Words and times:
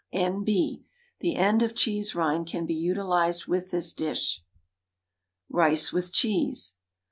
N.B. 0.13 0.83
The 1.19 1.35
end 1.35 1.61
of 1.61 1.75
cheese 1.75 2.15
rind 2.15 2.47
can 2.47 2.65
be 2.65 2.73
utilised 2.73 3.47
with 3.47 3.69
this 3.69 3.93
dish. 3.93 4.43
RICE 5.47 5.93
WITH 5.93 6.11
CHEESE. 6.11 6.77